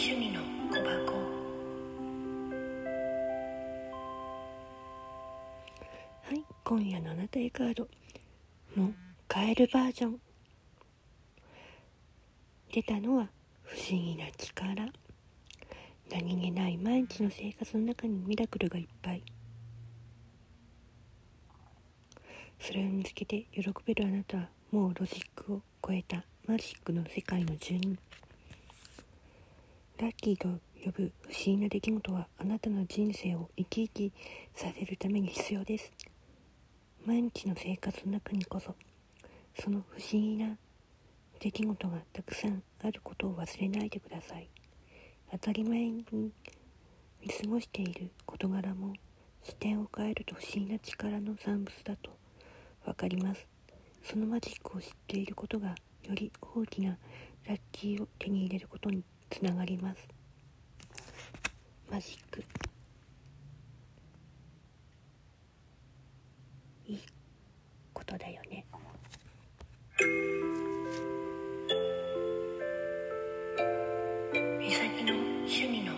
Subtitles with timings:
[0.00, 0.40] 趣味の
[0.70, 1.12] 小箱。
[6.22, 7.88] はい今夜のあなたへカード
[8.76, 8.92] の
[9.26, 10.20] カエルバージョン。
[12.72, 13.28] 出たのは
[13.64, 14.88] 不思議な力。
[16.12, 19.22] 何気ない毎日の生活の中にミラクルがいっぱい。
[22.60, 27.98] それを見つけて喜べるあなたはもうロジックを超えたマジックの世界の住人。
[30.00, 30.46] ラッキーと
[30.84, 34.12] 呼ぶ不思議な出来事はあなたの人生を生き生き
[34.54, 35.92] させるために必要です。
[37.04, 38.76] 毎日の生活の中にこそ
[39.60, 40.56] その不思議な
[41.40, 44.48] 出来事がたくさんあることを忘れないでください。
[45.32, 46.04] 当たり前に
[47.20, 48.94] 見過ごしている事柄も
[49.42, 52.12] 視点を変えると不思議な力の産物だと
[52.84, 53.44] 分かります。
[54.04, 55.70] そのマジックを知っていることが
[56.04, 56.96] より大きな
[57.48, 60.08] ラッキーを手に入れることにつながります。
[61.90, 62.42] マジック。
[66.86, 67.00] いい
[67.92, 68.64] ことだよね。
[74.60, 75.92] 美咲の趣味の